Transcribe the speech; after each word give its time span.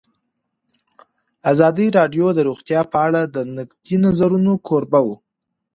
ازادي 1.51 1.87
راډیو 1.97 2.27
د 2.33 2.39
روغتیا 2.49 2.81
په 2.91 2.97
اړه 3.07 3.21
د 3.35 3.37
نقدي 3.57 3.95
نظرونو 4.05 4.53
کوربه 4.67 4.99
وه. 5.05 5.17